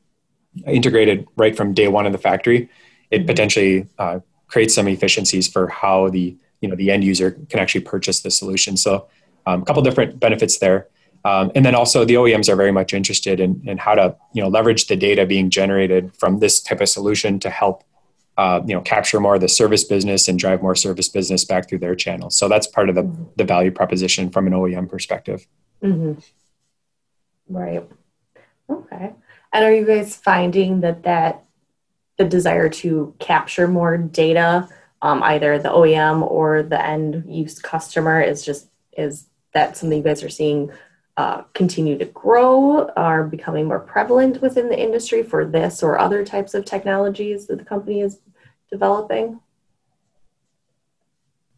integrated 0.66 1.26
right 1.36 1.56
from 1.56 1.74
day 1.74 1.88
one 1.88 2.06
in 2.06 2.12
the 2.12 2.18
factory, 2.18 2.68
it 3.10 3.26
potentially 3.26 3.86
uh, 3.98 4.20
creates 4.46 4.74
some 4.74 4.86
efficiencies 4.86 5.48
for 5.48 5.68
how 5.68 6.08
the 6.10 6.36
you 6.60 6.68
know 6.68 6.76
the 6.76 6.90
end 6.90 7.04
user 7.04 7.30
can 7.48 7.58
actually 7.58 7.80
purchase 7.80 8.20
the 8.20 8.30
solution. 8.30 8.76
So 8.76 9.08
um, 9.46 9.62
a 9.62 9.64
couple 9.64 9.82
different 9.82 10.20
benefits 10.20 10.58
there. 10.58 10.88
Um, 11.28 11.52
and 11.54 11.62
then 11.64 11.74
also 11.74 12.06
the 12.06 12.14
OEMs 12.14 12.48
are 12.48 12.56
very 12.56 12.72
much 12.72 12.94
interested 12.94 13.38
in, 13.38 13.60
in 13.66 13.76
how 13.76 13.94
to 13.94 14.16
you 14.32 14.42
know 14.42 14.48
leverage 14.48 14.86
the 14.86 14.96
data 14.96 15.26
being 15.26 15.50
generated 15.50 16.16
from 16.16 16.38
this 16.38 16.58
type 16.60 16.80
of 16.80 16.88
solution 16.88 17.38
to 17.40 17.50
help 17.50 17.84
uh, 18.38 18.62
you 18.66 18.74
know 18.74 18.80
capture 18.80 19.20
more 19.20 19.34
of 19.34 19.42
the 19.42 19.48
service 19.48 19.84
business 19.84 20.26
and 20.28 20.38
drive 20.38 20.62
more 20.62 20.74
service 20.74 21.08
business 21.10 21.44
back 21.44 21.68
through 21.68 21.80
their 21.80 21.94
channels. 21.94 22.34
So 22.34 22.48
that's 22.48 22.66
part 22.66 22.88
of 22.88 22.94
the, 22.94 23.02
mm-hmm. 23.02 23.24
the 23.36 23.44
value 23.44 23.70
proposition 23.70 24.30
from 24.30 24.46
an 24.46 24.54
OEM 24.54 24.88
perspective. 24.88 25.46
Mm-hmm. 25.82 26.14
Right. 27.54 27.86
Okay. 28.70 29.12
And 29.52 29.64
are 29.64 29.72
you 29.72 29.84
guys 29.84 30.16
finding 30.16 30.80
that 30.80 31.02
that 31.02 31.44
the 32.16 32.24
desire 32.24 32.70
to 32.70 33.14
capture 33.18 33.68
more 33.68 33.98
data, 33.98 34.68
um, 35.02 35.22
either 35.22 35.58
the 35.58 35.68
OEM 35.68 36.22
or 36.22 36.62
the 36.62 36.82
end 36.82 37.24
use 37.28 37.58
customer, 37.58 38.22
is 38.22 38.44
just 38.46 38.68
is 38.96 39.26
that 39.52 39.76
something 39.76 39.98
you 39.98 40.04
guys 40.04 40.22
are 40.22 40.30
seeing 40.30 40.70
uh, 41.18 41.42
continue 41.52 41.98
to 41.98 42.04
grow, 42.04 42.88
are 42.96 43.24
becoming 43.24 43.66
more 43.66 43.80
prevalent 43.80 44.40
within 44.40 44.68
the 44.68 44.80
industry 44.80 45.24
for 45.24 45.44
this 45.44 45.82
or 45.82 45.98
other 45.98 46.24
types 46.24 46.54
of 46.54 46.64
technologies 46.64 47.48
that 47.48 47.58
the 47.58 47.64
company 47.64 48.00
is 48.00 48.20
developing? 48.70 49.40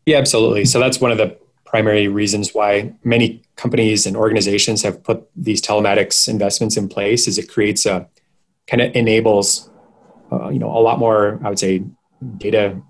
Yeah, 0.06 0.16
absolutely. 0.16 0.64
So 0.64 0.80
that's 0.80 0.98
one 0.98 1.12
of 1.12 1.18
the 1.18 1.38
primary 1.66 2.08
reasons 2.08 2.54
why 2.54 2.94
many 3.04 3.42
companies 3.56 4.06
and 4.06 4.16
organizations 4.16 4.82
have 4.82 5.04
put 5.04 5.28
these 5.36 5.60
telematics 5.60 6.26
investments 6.26 6.78
in 6.78 6.88
place 6.88 7.28
is 7.28 7.36
it 7.36 7.46
creates 7.46 7.84
a 7.84 8.08
kind 8.66 8.80
of 8.80 8.96
enables 8.96 9.70
uh, 10.32 10.48
you 10.48 10.58
know 10.58 10.70
a 10.70 10.80
lot 10.80 10.98
more 10.98 11.38
i 11.44 11.48
would 11.48 11.60
say 11.60 11.84
data 12.38 12.80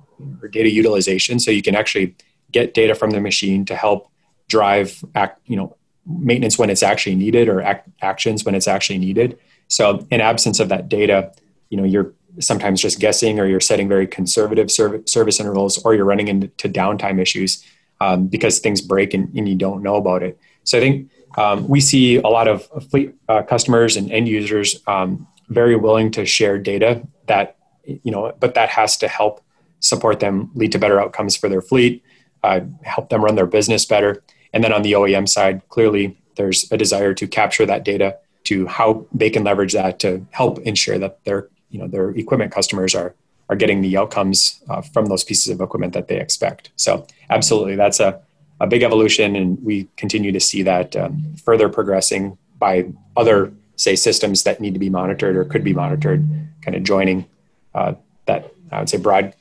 or 0.40 0.48
data 0.48 0.70
utilization 0.70 1.38
so 1.38 1.50
you 1.50 1.62
can 1.62 1.74
actually 1.74 2.16
get 2.52 2.72
data 2.72 2.94
from 2.94 3.10
the 3.10 3.20
machine 3.20 3.64
to 3.66 3.76
help 3.76 4.10
drive 4.48 5.04
act, 5.14 5.40
you 5.46 5.56
know 5.56 5.76
maintenance 6.06 6.58
when 6.58 6.70
it's 6.70 6.82
actually 6.82 7.14
needed 7.14 7.48
or 7.48 7.62
actions 8.00 8.44
when 8.44 8.54
it's 8.54 8.68
actually 8.68 8.98
needed. 8.98 9.38
So 9.68 10.06
in 10.10 10.20
absence 10.20 10.60
of 10.60 10.68
that 10.68 10.88
data, 10.88 11.32
you 11.68 11.76
know, 11.76 11.84
you're 11.84 12.12
sometimes 12.38 12.80
just 12.80 13.00
guessing 13.00 13.38
or 13.38 13.46
you're 13.46 13.60
setting 13.60 13.88
very 13.88 14.06
conservative 14.06 14.70
service 14.70 15.40
intervals 15.40 15.78
or 15.84 15.94
you're 15.94 16.04
running 16.04 16.28
into 16.28 16.68
downtime 16.68 17.20
issues 17.20 17.64
um, 18.00 18.26
because 18.26 18.58
things 18.58 18.80
break 18.80 19.14
and, 19.14 19.32
and, 19.36 19.48
you 19.48 19.54
don't 19.54 19.82
know 19.82 19.96
about 19.96 20.22
it. 20.22 20.38
So 20.64 20.78
I 20.78 20.80
think 20.80 21.10
um, 21.36 21.68
we 21.68 21.80
see 21.80 22.16
a 22.16 22.28
lot 22.28 22.48
of 22.48 22.66
fleet 22.90 23.14
uh, 23.28 23.42
customers 23.42 23.96
and 23.96 24.10
end 24.10 24.26
users 24.26 24.80
um, 24.86 25.26
very 25.48 25.76
willing 25.76 26.10
to 26.12 26.24
share 26.24 26.58
data 26.58 27.06
that, 27.26 27.56
you 27.84 28.10
know, 28.10 28.32
but 28.40 28.54
that 28.54 28.70
has 28.70 28.96
to 28.98 29.08
help 29.08 29.42
support 29.80 30.20
them 30.20 30.50
lead 30.54 30.72
to 30.72 30.78
better 30.78 31.00
outcomes 31.00 31.36
for 31.36 31.48
their 31.48 31.62
fleet, 31.62 32.02
uh, 32.42 32.60
help 32.82 33.10
them 33.10 33.22
run 33.22 33.34
their 33.34 33.46
business 33.46 33.84
better. 33.84 34.22
And 34.52 34.64
then 34.64 34.72
on 34.72 34.82
the 34.82 34.92
OEM 34.92 35.28
side, 35.28 35.62
clearly 35.68 36.16
there's 36.36 36.70
a 36.72 36.76
desire 36.76 37.14
to 37.14 37.26
capture 37.26 37.66
that 37.66 37.84
data 37.84 38.18
to 38.44 38.66
how 38.66 39.06
they 39.12 39.30
can 39.30 39.44
leverage 39.44 39.74
that 39.74 39.98
to 40.00 40.26
help 40.30 40.58
ensure 40.60 40.98
that 40.98 41.22
their 41.24 41.48
you 41.70 41.78
know 41.78 41.86
their 41.86 42.10
equipment 42.10 42.52
customers 42.52 42.94
are 42.94 43.14
are 43.48 43.56
getting 43.56 43.80
the 43.80 43.96
outcomes 43.96 44.62
uh, 44.68 44.80
from 44.80 45.06
those 45.06 45.24
pieces 45.24 45.48
of 45.48 45.60
equipment 45.60 45.92
that 45.92 46.08
they 46.08 46.20
expect. 46.20 46.70
So 46.76 47.06
absolutely, 47.28 47.76
that's 47.76 48.00
a 48.00 48.20
a 48.60 48.66
big 48.66 48.82
evolution, 48.82 49.36
and 49.36 49.62
we 49.64 49.88
continue 49.96 50.32
to 50.32 50.40
see 50.40 50.62
that 50.62 50.94
um, 50.94 51.34
further 51.42 51.68
progressing 51.68 52.36
by 52.58 52.92
other 53.16 53.52
say 53.76 53.96
systems 53.96 54.42
that 54.42 54.60
need 54.60 54.74
to 54.74 54.80
be 54.80 54.90
monitored 54.90 55.34
or 55.36 55.44
could 55.44 55.64
be 55.64 55.72
monitored, 55.72 56.28
kind 56.62 56.76
of 56.76 56.82
joining 56.82 57.26
uh, 57.74 57.94
that 58.26 58.52
I 58.70 58.78
would 58.78 58.88
say 58.88 58.98
broad 58.98 59.34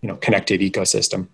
you 0.00 0.08
know 0.08 0.16
connected 0.16 0.60
ecosystem. 0.60 1.28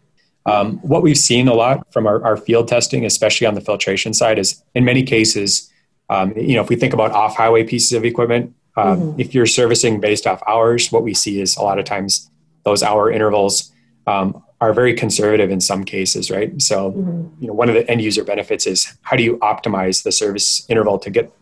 Um, 0.47 0.79
what 0.79 1.03
we've 1.03 1.19
seen 1.19 1.49
a 1.49 1.55
lot 1.55 1.93
from 1.93 2.07
our, 2.07 2.25
our, 2.25 2.37
field 2.37 2.67
testing, 2.67 3.05
especially 3.05 3.47
on 3.47 3.55
the 3.55 3.61
filtration 3.61 4.15
side, 4.15 4.39
is 4.39 4.63
in 4.75 4.85
many 4.85 5.03
cases, 5.03 5.71
um, 6.09 6.33
you 6.37 6.55
know, 6.55 6.63
if 6.63 6.69
we 6.71 6.77
think 6.77 6.95
about 6.95 7.13
off-highway 7.13 7.65
pieces 7.65 7.93
of 7.93 8.05
equipment, 8.05 8.55
um, 8.77 9.01
mm-hmm. 9.01 9.21
if 9.21 9.35
you're 9.35 9.47
servicing 9.47 10.01
based 10.01 10.27
off 10.27 10.43
hours, 10.49 10.91
what 10.91 11.03
we 11.03 11.13
see 11.13 11.41
is 11.41 11.57
a 11.57 11.63
lot 11.63 11.79
of 11.79 11.85
times 11.85 12.31
those 12.65 12.83
hour 12.83 13.11
intervals 13.11 13.71
um, 14.07 14.43
are 14.63 14.73
very 14.73 14.95
conservative 14.95 15.51
in 15.51 15.61
some 15.61 15.85
cases, 15.85 16.31
right? 16.31 16.61
So, 16.61 16.93
mm-hmm. 16.93 17.43
you 17.43 17.49
know, 17.49 17.55
one 17.55 17.69
of 17.69 17.75
the 17.75 17.89
end 17.91 18.01
user 18.01 18.25
benefits 18.25 18.67
is 18.67 18.97
how 19.03 19.17
do 19.17 19.23
you 19.23 19.37
optimize 19.39 20.05
the 20.05 20.13
service 20.13 20.65
interval 20.71 20.99
to 21.01 21.11
get 21.11 21.33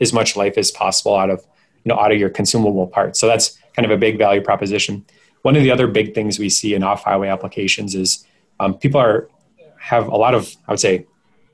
as 0.00 0.12
much 0.12 0.36
life 0.36 0.56
as 0.56 0.70
possible 0.70 1.16
out 1.16 1.30
of 1.30 1.46
you 1.84 1.90
know 1.90 1.98
out 1.98 2.12
of 2.12 2.18
your 2.18 2.30
consumable 2.30 2.86
parts. 2.86 3.18
So 3.18 3.26
that's 3.26 3.58
kind 3.74 3.84
of 3.84 3.92
a 3.92 3.96
big 3.96 4.18
value 4.18 4.40
proposition. 4.40 5.04
One 5.42 5.54
of 5.56 5.62
the 5.62 5.70
other 5.70 5.86
big 5.86 6.14
things 6.14 6.38
we 6.38 6.48
see 6.48 6.74
in 6.74 6.82
off-highway 6.82 7.28
applications 7.28 7.94
is 7.94 8.25
um, 8.60 8.74
people 8.74 9.00
are 9.00 9.28
have 9.78 10.08
a 10.08 10.16
lot 10.16 10.34
of 10.34 10.54
I 10.66 10.72
would 10.72 10.80
say 10.80 11.06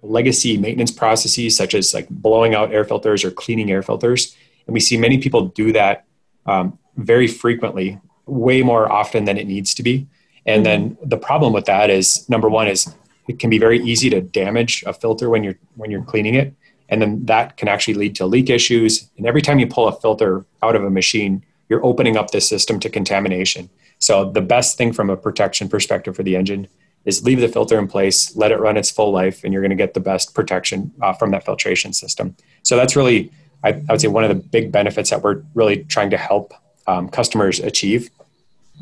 legacy 0.03 0.57
maintenance 0.57 0.91
processes 0.91 1.57
such 1.57 1.75
as 1.75 1.95
like 1.95 2.09
blowing 2.09 2.55
out 2.55 2.73
air 2.73 2.85
filters 2.85 3.25
or 3.25 3.31
cleaning 3.31 3.71
air 3.71 3.83
filters. 3.83 4.37
And 4.67 4.75
we 4.75 4.81
see 4.81 4.97
many 4.97 5.19
people 5.19 5.47
do 5.49 5.73
that 5.73 6.05
um, 6.47 6.79
very 6.97 7.29
frequently, 7.29 8.01
way 8.27 8.63
more 8.63 8.91
often 8.91 9.25
than 9.25 9.39
it 9.39 9.47
needs 9.47 9.75
to 9.75 9.83
be. 9.83 10.09
And 10.45 10.67
then 10.67 10.99
the 11.05 11.17
problem 11.17 11.53
with 11.53 11.67
that 11.67 11.89
is 11.89 12.29
number 12.29 12.49
one 12.49 12.67
is 12.67 12.93
it 13.29 13.39
can 13.39 13.49
be 13.49 13.59
very 13.59 13.81
easy 13.81 14.11
to 14.11 14.21
damage 14.21 14.83
a 14.87 14.93
filter 14.93 15.31
when 15.31 15.45
you're 15.45 15.59
when 15.77 15.91
you're 15.91 16.03
cleaning 16.03 16.35
it. 16.35 16.55
And 16.89 17.01
then 17.01 17.25
that 17.27 17.57
can 17.57 17.69
actually 17.69 17.95
lead 17.95 18.17
to 18.17 18.27
leak 18.27 18.51
issues. 18.51 19.09
And 19.17 19.25
every 19.25 19.41
time 19.41 19.59
you 19.59 19.67
pull 19.67 19.89
a 19.89 19.99
filter 20.01 20.45
out 20.63 20.77
of 20.77 20.85
a 20.85 20.91
machine, 20.91 21.45
you're 21.69 21.85
opening 21.87 22.17
up 22.17 22.33
the 22.33 22.41
system 22.41 22.81
to 22.81 22.91
contamination. 22.91 23.71
So 23.99 24.31
the 24.31 24.43
best 24.43 24.77
thing 24.77 24.93
from 24.93 25.09
a 25.09 25.17
protection 25.17 25.69
perspective 25.69 26.17
for 26.17 26.25
the 26.25 26.37
engine 26.37 26.67
is 27.05 27.25
leave 27.25 27.41
the 27.41 27.49
filter 27.49 27.79
in 27.79 27.89
place, 27.89 28.35
let 28.37 28.53
it 28.53 28.61
run 28.61 28.77
its 28.77 28.91
full 28.91 29.11
life, 29.11 29.43
and 29.45 29.53
you're 29.53 29.63
going 29.63 29.71
to 29.71 29.77
get 29.77 29.95
the 29.95 30.01
best 30.01 30.35
protection 30.35 30.93
uh, 31.03 31.13
from 31.13 31.31
that 31.33 31.45
filtration 31.45 31.93
system. 31.93 32.37
So 32.63 32.77
that's 32.77 32.95
really, 32.95 33.33
I, 33.65 33.71
I, 33.71 33.85
would 33.91 34.01
say, 34.01 34.09
one 34.09 34.25
of 34.25 34.29
the 34.29 34.37
big 34.37 34.71
benefits 34.71 35.11
that 35.11 35.23
we're 35.23 35.43
really 35.55 35.85
trying 35.85 36.11
to 36.11 36.17
help 36.17 36.55
um, 36.87 37.09
customers 37.09 37.59
achieve. 37.61 38.11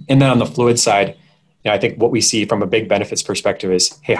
And 0.08 0.20
then 0.20 0.30
on 0.30 0.38
the 0.38 0.46
fluid 0.46 0.78
side, 0.78 1.16
you 1.64 1.70
know, 1.70 1.72
I 1.72 1.78
think 1.78 2.00
what 2.00 2.10
we 2.10 2.20
see 2.20 2.44
from 2.44 2.62
a 2.62 2.66
big 2.66 2.88
benefits 2.88 3.22
perspective 3.22 3.72
is, 3.72 3.98
hey, 4.02 4.18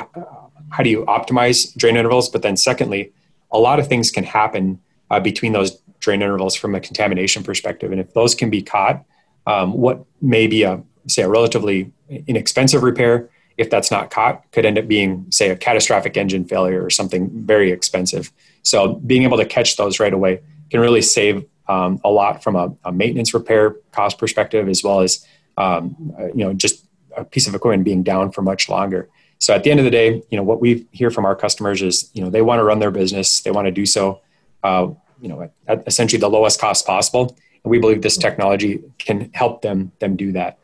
how 0.71 0.83
do 0.83 0.90
you 0.90 1.04
optimize 1.07 1.76
drain 1.76 1.97
intervals? 1.97 2.28
But 2.28 2.42
then 2.42 2.57
secondly, 2.57 3.12
a 3.50 3.59
lot 3.59 3.78
of 3.78 3.88
things 3.88 4.11
can 4.11 4.25
happen 4.25 4.80
uh, 5.11 5.21
between 5.21 5.52
those 5.52 5.80
drain 6.00 6.23
intervals 6.23 6.54
from 6.54 6.75
a 6.75 6.80
contamination 6.80 7.42
perspective. 7.42 7.92
And 7.92 8.00
if 8.00 8.14
those 8.14 8.35
can 8.35 8.50
be 8.50 8.62
caught, 8.62 9.04
um, 9.47 9.73
what 9.73 10.04
may 10.21 10.47
be 10.47 10.62
a, 10.62 10.83
say, 11.07 11.23
a 11.23 11.28
relatively 11.28 11.92
inexpensive 12.26 12.83
repair 12.83 13.28
if 13.61 13.69
that's 13.69 13.90
not 13.90 14.11
caught, 14.11 14.50
could 14.52 14.64
end 14.64 14.79
up 14.79 14.88
being, 14.88 15.26
say, 15.31 15.50
a 15.50 15.57
catastrophic 15.57 16.17
engine 16.17 16.47
failure 16.47 16.83
or 16.83 16.88
something 16.88 17.29
very 17.45 17.71
expensive. 17.71 18.33
So 18.62 18.95
being 18.95 19.23
able 19.23 19.37
to 19.37 19.45
catch 19.45 19.76
those 19.76 20.00
right 20.00 20.12
away 20.12 20.40
can 20.71 20.81
really 20.81 21.02
save 21.02 21.45
um, 21.69 22.00
a 22.02 22.11
lot 22.11 22.43
from 22.43 22.57
a, 22.57 22.75
a, 22.85 22.90
maintenance 22.90 23.35
repair 23.35 23.76
cost 23.93 24.19
perspective, 24.19 24.67
as 24.69 24.83
well 24.83 25.00
as 25.00 25.25
um, 25.59 25.95
you 26.35 26.43
know 26.45 26.55
just 26.55 26.87
a 27.17 27.25
piece 27.25 27.47
of 27.47 27.55
equipment 27.55 27.85
being 27.85 28.02
down 28.02 28.33
for 28.33 28.43
much 28.43 28.69
longer. 28.69 29.09
So 29.38 29.55
at 29.55 29.62
the 29.62 29.71
end 29.71 29.79
of 29.79 29.85
the 29.85 29.90
day, 29.90 30.23
you 30.31 30.37
know 30.37 30.43
what 30.43 30.61
we 30.61 30.87
hear 30.90 31.11
from 31.11 31.26
our 31.26 31.37
customers 31.37 31.83
is 31.83 32.11
you 32.14 32.25
know 32.25 32.31
they 32.31 32.43
want 32.43 32.61
to 32.61 32.64
run 32.64 32.79
their 32.79 32.90
business, 32.90 33.43
they 33.43 33.50
want 33.50 33.67
to 33.67 33.73
do 33.73 33.85
so, 33.85 34.21
uh, 34.64 34.88
you 35.21 35.29
know 35.29 35.43
at, 35.43 35.52
at 35.69 35.87
essentially 35.87 36.19
the 36.19 36.31
lowest 36.31 36.61
cost 36.61 36.87
possible, 36.87 37.37
and 37.62 37.71
we 37.71 37.79
believe 37.79 38.00
this 38.00 38.17
technology 38.17 38.83
can 38.99 39.31
help 39.35 39.61
them 39.61 39.93
them 40.00 40.17
do 40.17 40.33
that. 40.33 40.59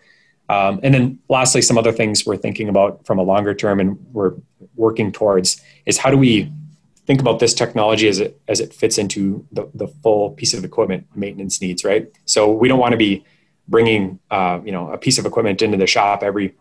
Um, 0.49 0.81
and 0.83 0.95
then 0.95 1.19
lastly, 1.29 1.63
some 1.63 1.77
other 1.77 1.93
things 1.93 2.25
we're 2.25 2.37
thinking 2.37 2.69
about 2.69 3.05
from 3.05 3.19
a 3.19 3.23
longer 3.23 3.55
term 3.55 3.81
and 3.81 3.99
we're 4.13 4.35
working 4.77 5.13
towards 5.13 5.61
is 5.87 5.99
how 5.99 6.11
do 6.11 6.17
we 6.17 6.53
think 7.07 7.21
about 7.21 7.39
this 7.39 7.55
technology 7.55 8.09
as 8.09 8.19
it 8.19 8.41
as 8.49 8.61
it 8.61 8.73
fits 8.73 8.99
into 8.99 9.47
the, 9.53 9.69
the 9.75 9.89
full 9.89 10.31
piece 10.31 10.55
of 10.55 10.65
equipment 10.65 11.07
maintenance 11.15 11.61
needs, 11.61 11.85
right? 11.85 12.11
So 12.27 12.53
we 12.53 12.69
don't 12.69 12.79
want 12.79 12.93
to 12.93 12.99
be 12.99 13.25
bringing 13.69 14.19
uh, 14.31 14.61
you 14.65 14.73
know 14.73 14.93
a 14.93 14.99
piece 14.99 15.19
of 15.19 15.27
equipment 15.27 15.63
into 15.63 15.77
the 15.77 15.87
shop 15.87 16.23
every 16.23 16.55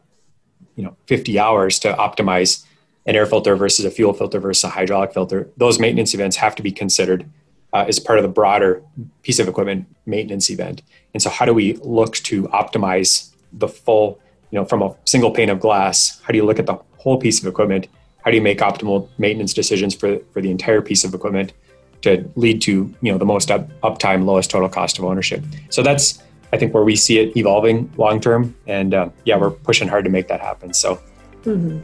you 0.75 0.83
know 0.83 0.95
50 1.07 1.39
hours 1.39 1.79
to 1.79 1.93
optimize 1.93 2.65
an 3.05 3.15
air 3.15 3.25
filter 3.25 3.55
versus 3.55 3.85
a 3.85 3.91
fuel 3.91 4.13
filter 4.13 4.39
versus 4.39 4.63
a 4.63 4.69
hydraulic 4.69 5.13
filter. 5.13 5.49
Those 5.57 5.79
maintenance 5.79 6.13
events 6.13 6.37
have 6.37 6.55
to 6.55 6.63
be 6.63 6.71
considered 6.71 7.29
uh, 7.71 7.85
as 7.87 7.99
part 7.99 8.17
of 8.17 8.23
the 8.23 8.29
broader 8.29 8.81
piece 9.21 9.39
of 9.39 9.47
equipment 9.47 9.87
maintenance 10.05 10.49
event. 10.49 10.81
And 11.13 11.21
so, 11.21 11.29
how 11.29 11.45
do 11.45 11.53
we 11.53 11.73
look 11.77 12.15
to 12.15 12.43
optimize 12.49 13.31
the 13.57 13.67
full, 13.67 14.19
you 14.51 14.59
know, 14.59 14.65
from 14.65 14.81
a 14.81 14.95
single 15.05 15.31
pane 15.31 15.49
of 15.49 15.59
glass, 15.59 16.21
how 16.21 16.31
do 16.31 16.37
you 16.37 16.45
look 16.45 16.59
at 16.59 16.65
the 16.65 16.77
whole 16.97 17.17
piece 17.17 17.39
of 17.39 17.47
equipment? 17.47 17.87
How 18.23 18.31
do 18.31 18.37
you 18.37 18.41
make 18.41 18.59
optimal 18.59 19.09
maintenance 19.17 19.53
decisions 19.53 19.95
for, 19.95 20.19
for 20.33 20.41
the 20.41 20.49
entire 20.49 20.81
piece 20.81 21.03
of 21.03 21.13
equipment 21.13 21.53
to 22.01 22.29
lead 22.35 22.61
to, 22.63 22.93
you 23.01 23.11
know, 23.11 23.17
the 23.17 23.25
most 23.25 23.51
up, 23.51 23.69
uptime, 23.81 24.25
lowest 24.25 24.49
total 24.49 24.69
cost 24.69 24.97
of 24.97 25.05
ownership? 25.05 25.43
So 25.69 25.83
that's, 25.83 26.23
I 26.51 26.57
think, 26.57 26.73
where 26.73 26.83
we 26.83 26.95
see 26.95 27.19
it 27.19 27.37
evolving 27.37 27.91
long 27.97 28.19
term. 28.19 28.55
And 28.67 28.93
uh, 28.93 29.09
yeah, 29.25 29.37
we're 29.37 29.51
pushing 29.51 29.87
hard 29.87 30.05
to 30.05 30.11
make 30.11 30.27
that 30.27 30.41
happen. 30.41 30.73
So, 30.73 30.99
mm-hmm. 31.43 31.79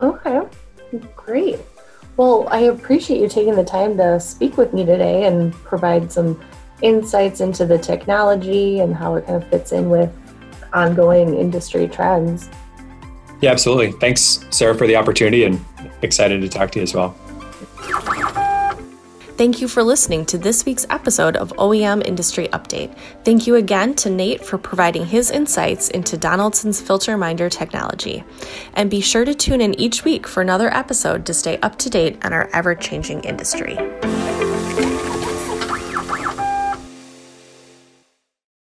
okay, 0.00 0.40
great. 1.16 1.58
Well, 2.16 2.46
I 2.48 2.60
appreciate 2.60 3.20
you 3.20 3.28
taking 3.28 3.56
the 3.56 3.64
time 3.64 3.96
to 3.96 4.20
speak 4.20 4.56
with 4.56 4.72
me 4.72 4.84
today 4.84 5.24
and 5.24 5.52
provide 5.52 6.12
some 6.12 6.40
insights 6.80 7.40
into 7.40 7.66
the 7.66 7.78
technology 7.78 8.78
and 8.78 8.94
how 8.94 9.16
it 9.16 9.26
kind 9.26 9.42
of 9.42 9.48
fits 9.50 9.72
in 9.72 9.90
with 9.90 10.12
ongoing 10.74 11.34
industry 11.34 11.88
trends. 11.88 12.48
Yeah, 13.40 13.50
absolutely. 13.50 13.92
Thanks, 13.92 14.44
Sarah, 14.50 14.74
for 14.74 14.86
the 14.86 14.96
opportunity 14.96 15.44
and 15.44 15.64
excited 16.02 16.40
to 16.40 16.48
talk 16.48 16.70
to 16.72 16.78
you 16.78 16.82
as 16.82 16.94
well. 16.94 17.16
Thank 19.36 19.60
you 19.60 19.66
for 19.66 19.82
listening 19.82 20.26
to 20.26 20.38
this 20.38 20.64
week's 20.64 20.86
episode 20.90 21.36
of 21.36 21.52
OEM 21.54 22.06
Industry 22.06 22.46
Update. 22.48 22.96
Thank 23.24 23.48
you 23.48 23.56
again 23.56 23.94
to 23.96 24.08
Nate 24.08 24.44
for 24.44 24.58
providing 24.58 25.04
his 25.04 25.32
insights 25.32 25.88
into 25.90 26.16
Donaldson's 26.16 26.80
filter 26.80 27.16
minder 27.16 27.50
technology. 27.50 28.22
And 28.74 28.88
be 28.88 29.00
sure 29.00 29.24
to 29.24 29.34
tune 29.34 29.60
in 29.60 29.74
each 29.74 30.04
week 30.04 30.28
for 30.28 30.40
another 30.40 30.72
episode 30.72 31.26
to 31.26 31.34
stay 31.34 31.58
up 31.58 31.76
to 31.78 31.90
date 31.90 32.24
on 32.24 32.32
our 32.32 32.48
ever 32.52 32.76
changing 32.76 33.24
industry. 33.24 33.76